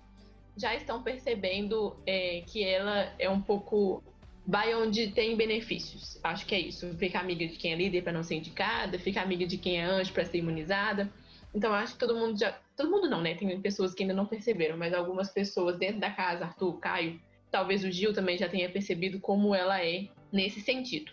já 0.58 0.75
estão 0.75 1.01
percebendo 1.03 1.96
é, 2.06 2.44
que 2.48 2.63
ela 2.63 3.13
é 3.18 3.30
um 3.30 3.41
pouco. 3.41 4.03
Vai 4.46 4.74
onde 4.74 5.12
tem 5.12 5.38
benefícios. 5.38 6.20
Acho 6.24 6.46
que 6.48 6.56
é 6.56 6.60
isso. 6.60 6.96
Fica 6.98 7.20
amiga 7.20 7.48
de 7.48 7.56
quem 7.58 7.74
é 7.74 7.75
líder 7.75 8.01
para 8.01 8.12
não 8.12 8.24
ser 8.24 8.36
indicada, 8.36 8.98
fica 8.98 9.22
amiga 9.22 9.46
de 9.46 9.58
quem 9.58 9.80
é 9.80 9.84
anjo 9.84 10.12
para 10.12 10.25
ser 10.25 10.39
imunizada. 10.39 11.12
Então, 11.53 11.72
acho 11.74 11.94
que 11.94 12.00
todo 12.00 12.15
mundo 12.15 12.39
já. 12.39 12.58
Todo 12.75 12.89
mundo 12.89 13.08
não, 13.08 13.22
né? 13.22 13.36
Tem 13.36 13.62
pessoas 13.62 13.94
que 13.94 14.01
ainda 14.01 14.15
não 14.15 14.25
perceberam, 14.25 14.77
mas 14.77 14.94
algumas 14.94 15.30
pessoas 15.30 15.77
dentro 15.77 16.00
da 16.00 16.10
casa, 16.10 16.46
Arthur, 16.46 16.80
Caio, 16.80 17.22
talvez 17.51 17.84
o 17.84 17.91
Gil 17.91 18.13
também 18.13 18.38
já 18.38 18.48
tenha 18.48 18.70
percebido 18.70 19.20
como 19.20 19.53
ela 19.53 19.84
é 19.84 20.08
nesse 20.31 20.62
sentido. 20.62 21.12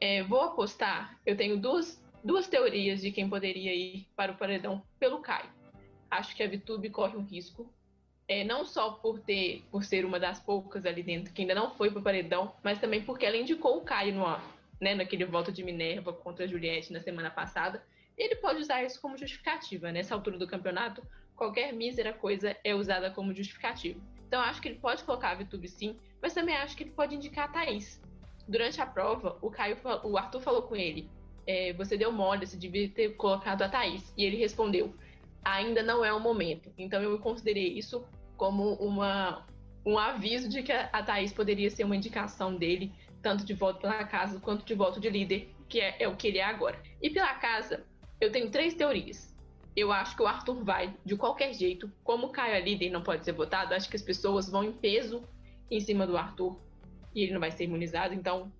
É, 0.00 0.22
vou 0.22 0.42
apostar, 0.42 1.18
eu 1.26 1.36
tenho 1.36 1.56
duas, 1.56 2.00
duas 2.22 2.46
teorias 2.46 3.00
de 3.00 3.10
quem 3.10 3.28
poderia 3.28 3.74
ir 3.74 4.06
para 4.14 4.30
o 4.30 4.36
paredão 4.36 4.82
pelo 5.00 5.20
Caio. 5.20 5.50
Acho 6.10 6.36
que 6.36 6.42
a 6.42 6.46
Vitube 6.46 6.90
corre 6.90 7.16
um 7.16 7.24
risco, 7.24 7.72
é, 8.28 8.44
não 8.44 8.64
só 8.64 8.92
por 8.92 9.18
ter, 9.18 9.64
por 9.70 9.82
ser 9.82 10.04
uma 10.04 10.20
das 10.20 10.38
poucas 10.38 10.84
ali 10.84 11.02
dentro 11.02 11.32
que 11.32 11.42
ainda 11.42 11.54
não 11.54 11.74
foi 11.74 11.90
para 11.90 12.00
o 12.00 12.02
paredão, 12.02 12.54
mas 12.62 12.78
também 12.78 13.02
porque 13.02 13.24
ela 13.24 13.36
indicou 13.36 13.78
o 13.78 13.80
Caio 13.80 14.14
no, 14.14 14.38
né, 14.80 14.94
naquele 14.94 15.24
voto 15.24 15.50
de 15.50 15.64
Minerva 15.64 16.12
contra 16.12 16.44
a 16.44 16.48
Juliette 16.48 16.92
na 16.92 17.00
semana 17.00 17.30
passada. 17.30 17.82
Ele 18.16 18.36
pode 18.36 18.60
usar 18.60 18.82
isso 18.82 19.00
como 19.00 19.16
justificativa. 19.16 19.90
Nessa 19.90 20.14
altura 20.14 20.36
do 20.38 20.46
campeonato, 20.46 21.02
qualquer 21.34 21.72
mísera 21.72 22.12
coisa 22.12 22.56
é 22.62 22.74
usada 22.74 23.10
como 23.10 23.32
justificativa. 23.32 24.00
Então, 24.28 24.42
acho 24.42 24.60
que 24.60 24.68
ele 24.68 24.78
pode 24.78 25.02
colocar 25.04 25.30
a 25.30 25.34
Vitube 25.34 25.66
sim, 25.66 25.96
mas 26.20 26.34
também 26.34 26.54
acho 26.54 26.76
que 26.76 26.82
ele 26.82 26.90
pode 26.90 27.14
indicar 27.14 27.46
a 27.46 27.48
Thaís. 27.48 28.00
Durante 28.46 28.80
a 28.80 28.86
prova, 28.86 29.38
o, 29.40 29.50
Caio, 29.50 29.76
o 30.04 30.18
Arthur 30.18 30.40
falou 30.40 30.62
com 30.62 30.76
ele: 30.76 31.10
é, 31.46 31.72
Você 31.72 31.96
deu 31.96 32.12
mole, 32.12 32.46
você 32.46 32.56
devia 32.56 32.88
ter 32.90 33.16
colocado 33.16 33.62
a 33.62 33.68
Thaís. 33.70 34.12
E 34.18 34.24
ele 34.24 34.36
respondeu: 34.36 34.94
Ainda 35.42 35.82
não 35.82 36.04
é 36.04 36.12
o 36.12 36.20
momento. 36.20 36.70
Então, 36.76 37.02
eu 37.02 37.18
considerei 37.18 37.72
isso 37.72 38.06
como 38.36 38.74
uma, 38.74 39.46
um 39.84 39.98
aviso 39.98 40.46
de 40.46 40.62
que 40.62 40.72
a, 40.72 41.02
Thaís 41.02 41.32
poderia 41.32 41.70
ser 41.70 41.84
uma 41.84 41.96
indicação 41.96 42.54
dele, 42.54 42.92
tanto 43.22 43.46
de 43.46 43.54
voto 43.54 43.80
pela 43.80 44.04
casa 44.04 44.38
quanto 44.40 44.62
de 44.62 44.74
voto 44.74 45.00
de 45.00 45.08
líder, 45.08 45.48
que 45.70 45.80
é, 45.80 46.02
é 46.02 46.06
o 46.06 46.16
que 46.16 46.28
ele 46.28 46.38
é 46.38 46.44
agora. 46.44 46.78
E 47.00 47.08
pela 47.08 47.32
casa, 47.34 47.86
eu 48.20 48.30
tenho 48.30 48.50
três 48.50 48.74
teorias 48.74 49.27
eu 49.78 49.92
acho 49.92 50.16
que 50.16 50.22
o 50.22 50.26
Arthur 50.26 50.64
vai 50.64 50.94
de 51.04 51.16
qualquer 51.16 51.52
jeito. 51.52 51.90
Como 52.02 52.26
o 52.26 52.30
Caio 52.30 52.54
é 52.54 52.60
líder 52.60 52.86
e 52.86 52.90
não 52.90 53.02
pode 53.02 53.24
ser 53.24 53.32
votado, 53.32 53.74
acho 53.74 53.88
que 53.88 53.96
as 53.96 54.02
pessoas 54.02 54.48
vão 54.50 54.64
em 54.64 54.72
peso 54.72 55.22
em 55.70 55.80
cima 55.80 56.06
do 56.06 56.16
Arthur 56.16 56.58
e 57.14 57.22
ele 57.22 57.32
não 57.32 57.40
vai 57.40 57.50
ser 57.50 57.64
imunizado. 57.64 58.14
Então, 58.14 58.50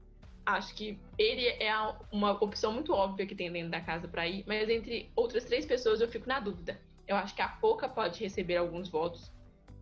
acho 0.44 0.74
que 0.74 0.98
ele 1.18 1.46
é 1.46 1.72
uma 2.12 2.32
opção 2.32 2.72
muito 2.72 2.92
óbvia 2.92 3.26
que 3.26 3.34
tem 3.34 3.50
dentro 3.50 3.70
da 3.70 3.80
casa 3.80 4.06
para 4.06 4.26
ir. 4.26 4.44
Mas 4.46 4.68
entre 4.68 5.10
outras 5.16 5.44
três 5.44 5.66
pessoas, 5.66 6.00
eu 6.00 6.08
fico 6.08 6.28
na 6.28 6.40
dúvida. 6.40 6.80
Eu 7.06 7.16
acho 7.16 7.34
que 7.34 7.42
a 7.42 7.48
Poca 7.48 7.88
pode 7.88 8.22
receber 8.22 8.56
alguns 8.56 8.88
votos. 8.88 9.32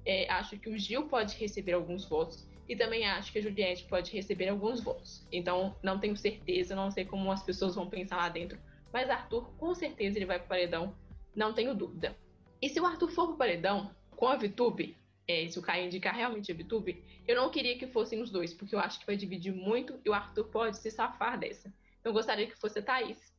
É, 0.04 0.30
acho 0.30 0.58
que 0.58 0.68
o 0.70 0.78
Gil 0.78 1.08
pode 1.08 1.36
receber 1.36 1.72
alguns 1.72 2.04
votos. 2.04 2.46
E 2.68 2.74
também 2.74 3.06
acho 3.06 3.30
que 3.30 3.38
a 3.38 3.42
Juliette 3.42 3.84
pode 3.84 4.12
receber 4.12 4.48
alguns 4.48 4.80
votos. 4.80 5.26
Então, 5.30 5.76
não 5.82 5.98
tenho 5.98 6.16
certeza, 6.16 6.74
não 6.74 6.90
sei 6.90 7.04
como 7.04 7.30
as 7.30 7.42
pessoas 7.42 7.74
vão 7.74 7.88
pensar 7.88 8.16
lá 8.16 8.28
dentro. 8.28 8.58
Mas 8.92 9.10
Arthur, 9.10 9.50
com 9.58 9.74
certeza, 9.74 10.18
ele 10.18 10.26
vai 10.26 10.38
para 10.38 10.46
o 10.46 10.48
paredão 10.48 10.94
não 11.36 11.52
tenho 11.52 11.74
dúvida. 11.74 12.16
E 12.60 12.68
se 12.68 12.80
o 12.80 12.86
Arthur 12.86 13.10
for 13.10 13.28
pro 13.28 13.36
paredão 13.36 13.94
com 14.10 14.26
a 14.26 14.36
VTube, 14.36 14.96
é, 15.28 15.46
se 15.48 15.58
o 15.58 15.62
Caio 15.62 15.86
indicar 15.86 16.14
realmente 16.14 16.50
a 16.50 16.54
VTube, 16.54 17.04
eu 17.28 17.36
não 17.36 17.50
queria 17.50 17.76
que 17.76 17.86
fossem 17.86 18.20
os 18.20 18.30
dois, 18.30 18.54
porque 18.54 18.74
eu 18.74 18.78
acho 18.78 18.98
que 18.98 19.06
vai 19.06 19.16
dividir 19.16 19.52
muito 19.52 20.00
e 20.04 20.08
o 20.08 20.14
Arthur 20.14 20.44
pode 20.44 20.78
se 20.78 20.90
safar 20.90 21.38
dessa. 21.38 21.68
Então 22.00 22.10
eu 22.10 22.14
gostaria 22.14 22.46
que 22.46 22.56
fosse 22.56 22.78
a 22.78 22.82
Thaís 22.82 23.34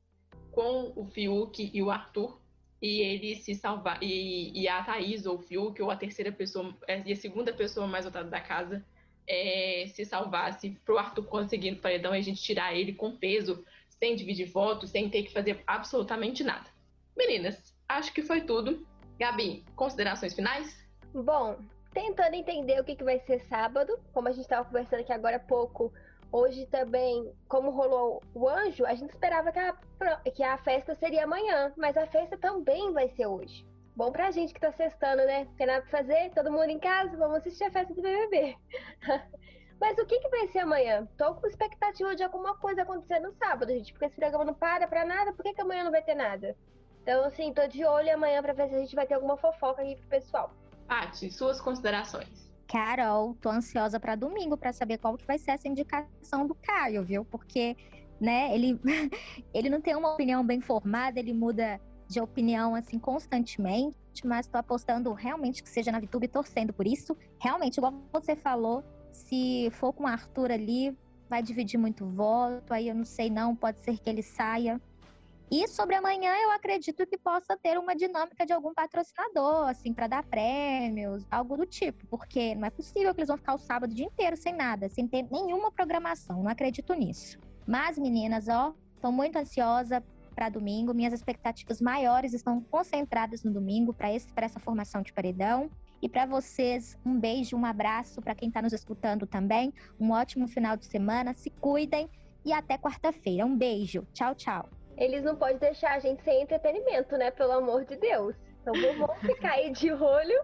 com 0.51 0.93
o 0.95 1.05
Fiuk 1.05 1.71
e 1.73 1.81
o 1.81 1.89
Arthur 1.89 2.39
e 2.81 3.01
ele 3.01 3.35
se 3.35 3.55
salvar 3.55 4.01
e, 4.03 4.51
e, 4.53 4.67
a 4.67 4.83
Thaís 4.83 5.25
ou 5.25 5.37
o 5.37 5.41
Fiuk 5.41 5.81
ou 5.81 5.89
a 5.89 5.95
terceira 5.95 6.31
pessoa 6.31 6.75
é, 6.87 7.01
e 7.05 7.11
a 7.11 7.15
segunda 7.15 7.51
pessoa 7.51 7.87
mais 7.87 8.05
votada 8.05 8.29
da 8.29 8.39
casa 8.39 8.85
é, 9.25 9.85
se 9.87 10.05
salvasse 10.05 10.77
pro 10.85 10.97
Arthur 10.97 11.25
conseguir 11.25 11.71
no 11.71 11.77
paredão 11.77 12.15
e 12.15 12.19
a 12.19 12.21
gente 12.21 12.41
tirar 12.41 12.75
ele 12.75 12.93
com 12.93 13.17
peso, 13.17 13.65
sem 13.89 14.15
dividir 14.15 14.45
votos, 14.45 14.91
sem 14.91 15.09
ter 15.09 15.23
que 15.23 15.33
fazer 15.33 15.63
absolutamente 15.65 16.43
nada. 16.43 16.69
Meninas, 17.15 17.75
acho 17.87 18.13
que 18.13 18.21
foi 18.21 18.41
tudo. 18.41 18.85
Gabi, 19.19 19.65
considerações 19.75 20.33
finais? 20.33 20.75
Bom, 21.13 21.57
tentando 21.93 22.35
entender 22.35 22.79
o 22.79 22.83
que, 22.83 22.95
que 22.95 23.03
vai 23.03 23.19
ser 23.21 23.39
sábado, 23.47 23.99
como 24.13 24.27
a 24.27 24.31
gente 24.31 24.41
estava 24.41 24.65
conversando 24.65 24.99
aqui 24.99 25.11
agora 25.11 25.37
há 25.37 25.39
pouco, 25.39 25.91
hoje 26.31 26.65
também, 26.67 27.31
como 27.47 27.71
rolou 27.71 28.21
o 28.33 28.47
anjo, 28.47 28.85
a 28.85 28.93
gente 28.93 29.09
esperava 29.09 29.51
que 29.51 29.59
a, 29.59 29.75
que 30.35 30.43
a 30.43 30.57
festa 30.59 30.93
seria 30.95 31.23
amanhã, 31.23 31.73
mas 31.75 31.97
a 31.97 32.05
festa 32.07 32.37
também 32.37 32.91
vai 32.93 33.09
ser 33.09 33.25
hoje. 33.25 33.65
Bom 33.95 34.11
pra 34.11 34.29
gente 34.29 34.53
que 34.53 34.59
tá 34.59 34.71
sextando, 34.71 35.25
né? 35.25 35.47
Tem 35.57 35.65
nada 35.65 35.81
pra 35.81 35.99
fazer, 35.99 36.31
todo 36.31 36.51
mundo 36.51 36.69
em 36.69 36.77
casa, 36.77 37.17
vamos 37.17 37.37
assistir 37.37 37.63
a 37.63 37.71
festa 37.71 37.95
do 37.95 38.01
BBB. 38.01 38.55
mas 39.81 39.97
o 39.97 40.05
que, 40.05 40.19
que 40.19 40.29
vai 40.29 40.47
ser 40.49 40.59
amanhã? 40.59 41.07
Tô 41.17 41.33
com 41.33 41.47
expectativa 41.47 42.15
de 42.15 42.21
alguma 42.21 42.55
coisa 42.57 42.83
acontecer 42.83 43.19
no 43.19 43.33
sábado, 43.33 43.71
gente, 43.71 43.91
porque 43.91 44.05
esse 44.05 44.15
programa 44.15 44.45
não 44.45 44.53
para 44.53 44.87
pra 44.87 45.03
nada, 45.03 45.33
por 45.33 45.43
que, 45.43 45.53
que 45.53 45.61
amanhã 45.61 45.83
não 45.83 45.91
vai 45.91 46.03
ter 46.03 46.13
nada? 46.13 46.55
Então, 47.07 47.23
assim, 47.23 47.53
tô 47.53 47.65
de 47.65 47.85
olho 47.85 48.13
amanhã 48.13 48.41
pra 48.41 48.51
ver 48.51 48.67
se 48.67 48.75
a 48.75 48.79
gente 48.79 48.93
vai 48.93 49.07
ter 49.07 49.13
alguma 49.13 49.37
fofoca 49.37 49.81
aqui 49.81 49.95
pro 49.95 50.09
pessoal. 50.09 50.51
Paty, 50.89 51.31
suas 51.31 51.61
considerações. 51.61 52.51
Carol, 52.67 53.33
tô 53.39 53.47
ansiosa 53.47 53.97
para 53.97 54.13
domingo 54.13 54.57
para 54.57 54.73
saber 54.73 54.97
qual 54.97 55.15
que 55.15 55.25
vai 55.25 55.39
ser 55.39 55.51
essa 55.51 55.69
indicação 55.69 56.45
do 56.45 56.53
Caio, 56.53 57.05
viu? 57.05 57.23
Porque, 57.23 57.77
né, 58.19 58.53
ele, 58.53 58.77
ele 59.53 59.69
não 59.69 59.79
tem 59.79 59.95
uma 59.95 60.15
opinião 60.15 60.45
bem 60.45 60.59
formada, 60.59 61.17
ele 61.17 61.31
muda 61.31 61.79
de 62.09 62.19
opinião 62.19 62.75
assim 62.75 62.99
constantemente, 62.99 63.95
mas 64.25 64.45
tô 64.45 64.57
apostando 64.57 65.13
realmente 65.13 65.63
que 65.63 65.69
seja 65.69 65.93
na 65.93 66.01
VTube 66.01 66.27
torcendo 66.27 66.73
por 66.73 66.85
isso. 66.85 67.15
Realmente, 67.39 67.77
igual 67.77 67.93
você 68.11 68.35
falou, 68.35 68.83
se 69.13 69.69
for 69.71 69.93
com 69.93 70.03
o 70.03 70.07
Arthur 70.07 70.51
ali, 70.51 70.93
vai 71.29 71.41
dividir 71.41 71.77
muito 71.77 72.05
voto, 72.05 72.73
aí 72.73 72.89
eu 72.89 72.95
não 72.95 73.05
sei 73.05 73.29
não, 73.29 73.55
pode 73.55 73.79
ser 73.79 73.97
que 73.97 74.09
ele 74.09 74.21
saia. 74.21 74.81
E 75.49 75.65
sobre 75.69 75.95
amanhã, 75.95 76.33
eu 76.43 76.51
acredito 76.51 77.07
que 77.07 77.17
possa 77.17 77.55
ter 77.55 77.79
uma 77.79 77.95
dinâmica 77.95 78.45
de 78.45 78.51
algum 78.51 78.73
patrocinador, 78.73 79.69
assim, 79.69 79.93
para 79.93 80.05
dar 80.05 80.25
prêmios, 80.25 81.25
algo 81.31 81.55
do 81.55 81.65
tipo, 81.65 82.05
porque 82.07 82.53
não 82.53 82.67
é 82.67 82.69
possível 82.69 83.13
que 83.13 83.21
eles 83.21 83.29
vão 83.29 83.37
ficar 83.37 83.53
o 83.53 83.57
sábado 83.57 83.91
o 83.91 83.95
dia 83.95 84.05
inteiro 84.05 84.35
sem 84.35 84.53
nada, 84.53 84.89
sem 84.89 85.07
ter 85.07 85.25
nenhuma 85.31 85.71
programação. 85.71 86.43
Não 86.43 86.51
acredito 86.51 86.93
nisso. 86.93 87.39
Mas, 87.65 87.97
meninas, 87.97 88.49
ó, 88.49 88.73
estou 88.95 89.09
muito 89.09 89.37
ansiosa 89.37 90.03
para 90.35 90.49
domingo. 90.49 90.93
Minhas 90.93 91.13
expectativas 91.13 91.79
maiores 91.79 92.33
estão 92.33 92.59
concentradas 92.59 93.41
no 93.43 93.51
domingo 93.51 93.93
para 93.93 94.11
essa 94.11 94.59
formação 94.59 95.01
de 95.01 95.13
paredão. 95.13 95.71
E 96.01 96.09
para 96.09 96.25
vocês, 96.25 96.97
um 97.05 97.17
beijo, 97.17 97.55
um 97.55 97.65
abraço 97.65 98.21
para 98.21 98.35
quem 98.35 98.49
está 98.49 98.61
nos 98.61 98.73
escutando 98.73 99.25
também. 99.25 99.73
Um 99.97 100.11
ótimo 100.11 100.45
final 100.47 100.75
de 100.75 100.85
semana. 100.85 101.33
Se 101.33 101.49
cuidem 101.49 102.09
e 102.43 102.51
até 102.51 102.77
quarta-feira. 102.77 103.45
Um 103.45 103.57
beijo. 103.57 104.05
Tchau, 104.13 104.35
tchau 104.35 104.69
eles 104.97 105.23
não 105.23 105.35
podem 105.35 105.57
deixar 105.57 105.93
a 105.93 105.99
gente 105.99 106.23
sem 106.23 106.41
entretenimento, 106.41 107.15
né? 107.17 107.31
Pelo 107.31 107.53
amor 107.53 107.85
de 107.85 107.95
Deus. 107.95 108.35
Então 108.61 108.73
vamos 108.73 109.17
ficar 109.21 109.53
aí 109.53 109.71
de 109.71 109.91
olho 109.91 110.41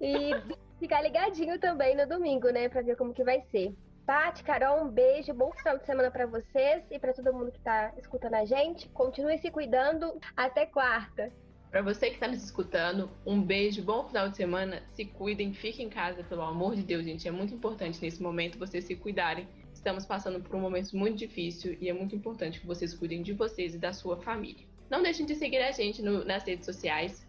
e 0.00 0.30
ficar 0.78 1.02
ligadinho 1.02 1.58
também 1.58 1.96
no 1.96 2.06
domingo, 2.06 2.48
né? 2.50 2.68
Pra 2.68 2.82
ver 2.82 2.96
como 2.96 3.12
que 3.12 3.24
vai 3.24 3.42
ser. 3.50 3.74
Paty, 4.06 4.42
Carol, 4.42 4.84
um 4.84 4.88
beijo, 4.88 5.34
bom 5.34 5.52
final 5.52 5.76
de 5.76 5.84
semana 5.84 6.10
para 6.10 6.26
vocês 6.26 6.82
e 6.90 6.98
para 6.98 7.12
todo 7.12 7.34
mundo 7.34 7.52
que 7.52 7.60
tá 7.60 7.92
escutando 7.98 8.34
a 8.34 8.44
gente. 8.44 8.88
Continue 8.88 9.36
se 9.38 9.50
cuidando. 9.50 10.18
Até 10.34 10.64
quarta. 10.64 11.30
Para 11.70 11.82
você 11.82 12.08
que 12.08 12.14
está 12.14 12.26
nos 12.26 12.42
escutando, 12.42 13.10
um 13.26 13.42
beijo, 13.42 13.82
bom 13.82 14.06
final 14.06 14.30
de 14.30 14.36
semana. 14.38 14.82
Se 14.94 15.04
cuidem, 15.04 15.52
fiquem 15.52 15.86
em 15.86 15.90
casa, 15.90 16.24
pelo 16.24 16.40
amor 16.40 16.74
de 16.74 16.82
Deus, 16.82 17.04
gente. 17.04 17.28
É 17.28 17.30
muito 17.30 17.54
importante 17.54 18.00
nesse 18.00 18.22
momento 18.22 18.58
vocês 18.58 18.84
se 18.84 18.96
cuidarem 18.96 19.46
Estamos 19.78 20.04
passando 20.04 20.40
por 20.40 20.56
um 20.56 20.60
momento 20.60 20.96
muito 20.96 21.16
difícil 21.16 21.78
e 21.80 21.88
é 21.88 21.92
muito 21.92 22.12
importante 22.12 22.58
que 22.58 22.66
vocês 22.66 22.92
cuidem 22.92 23.22
de 23.22 23.32
vocês 23.32 23.76
e 23.76 23.78
da 23.78 23.92
sua 23.92 24.16
família. 24.16 24.66
Não 24.90 25.00
deixem 25.00 25.24
de 25.24 25.36
seguir 25.36 25.58
a 25.58 25.70
gente 25.70 26.02
no, 26.02 26.24
nas 26.24 26.42
redes 26.42 26.66
sociais, 26.66 27.24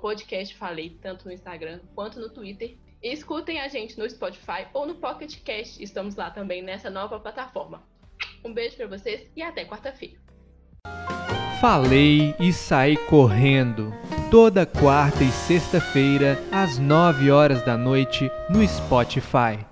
podcastfalei, 0.00 0.98
tanto 1.00 1.26
no 1.26 1.32
Instagram 1.32 1.78
quanto 1.94 2.18
no 2.18 2.30
Twitter. 2.30 2.76
E 3.00 3.12
escutem 3.12 3.60
a 3.60 3.68
gente 3.68 3.96
no 3.96 4.10
Spotify 4.10 4.66
ou 4.74 4.88
no 4.88 4.96
Pocket 4.96 5.40
Cast. 5.44 5.80
Estamos 5.80 6.16
lá 6.16 6.32
também 6.32 6.62
nessa 6.62 6.90
nova 6.90 7.20
plataforma. 7.20 7.80
Um 8.44 8.52
beijo 8.52 8.76
para 8.76 8.88
vocês 8.88 9.30
e 9.36 9.40
até 9.40 9.64
quarta-feira. 9.64 10.18
Falei 11.60 12.34
e 12.40 12.52
saí 12.52 12.96
correndo. 13.06 13.94
Toda 14.32 14.66
quarta 14.66 15.22
e 15.22 15.30
sexta-feira, 15.30 16.36
às 16.50 16.76
9 16.76 17.30
horas 17.30 17.64
da 17.64 17.76
noite, 17.76 18.28
no 18.50 18.66
Spotify. 18.66 19.64